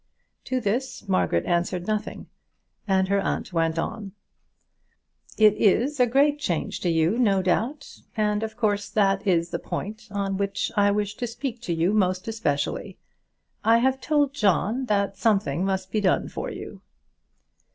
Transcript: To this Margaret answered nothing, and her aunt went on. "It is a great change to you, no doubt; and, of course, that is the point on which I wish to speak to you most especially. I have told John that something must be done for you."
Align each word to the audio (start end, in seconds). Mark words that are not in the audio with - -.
To 0.45 0.59
this 0.59 1.07
Margaret 1.07 1.45
answered 1.45 1.85
nothing, 1.85 2.25
and 2.87 3.07
her 3.07 3.19
aunt 3.21 3.53
went 3.53 3.77
on. 3.77 4.13
"It 5.37 5.53
is 5.53 5.99
a 5.99 6.07
great 6.07 6.39
change 6.39 6.79
to 6.79 6.89
you, 6.89 7.19
no 7.19 7.43
doubt; 7.43 7.99
and, 8.17 8.41
of 8.41 8.57
course, 8.57 8.89
that 8.89 9.27
is 9.27 9.51
the 9.51 9.59
point 9.59 10.07
on 10.09 10.37
which 10.37 10.71
I 10.75 10.89
wish 10.89 11.13
to 11.17 11.27
speak 11.27 11.61
to 11.61 11.73
you 11.75 11.93
most 11.93 12.27
especially. 12.27 12.97
I 13.63 13.77
have 13.77 14.01
told 14.01 14.33
John 14.33 14.85
that 14.87 15.17
something 15.17 15.63
must 15.65 15.91
be 15.91 16.01
done 16.01 16.29
for 16.29 16.49
you." 16.49 16.81